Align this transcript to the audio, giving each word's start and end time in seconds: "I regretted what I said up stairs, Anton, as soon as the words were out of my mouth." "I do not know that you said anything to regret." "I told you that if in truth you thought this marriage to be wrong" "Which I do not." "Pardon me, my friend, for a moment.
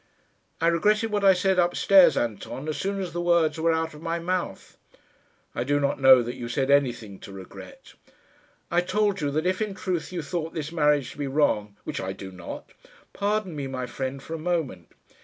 "I 0.59 0.65
regretted 0.65 1.11
what 1.11 1.23
I 1.23 1.35
said 1.35 1.59
up 1.59 1.75
stairs, 1.75 2.17
Anton, 2.17 2.67
as 2.67 2.75
soon 2.77 2.99
as 2.99 3.13
the 3.13 3.21
words 3.21 3.59
were 3.59 3.71
out 3.71 3.93
of 3.93 4.01
my 4.01 4.17
mouth." 4.17 4.75
"I 5.53 5.63
do 5.63 5.79
not 5.79 6.01
know 6.01 6.23
that 6.23 6.33
you 6.35 6.47
said 6.49 6.71
anything 6.71 7.19
to 7.19 7.31
regret." 7.31 7.93
"I 8.71 8.81
told 8.81 9.21
you 9.21 9.29
that 9.29 9.45
if 9.45 9.61
in 9.61 9.75
truth 9.75 10.11
you 10.11 10.23
thought 10.23 10.55
this 10.55 10.71
marriage 10.71 11.11
to 11.11 11.19
be 11.19 11.27
wrong" 11.27 11.77
"Which 11.83 12.01
I 12.01 12.13
do 12.13 12.31
not." 12.31 12.71
"Pardon 13.13 13.55
me, 13.55 13.67
my 13.67 13.85
friend, 13.85 14.23
for 14.23 14.33
a 14.33 14.39
moment. 14.39 14.91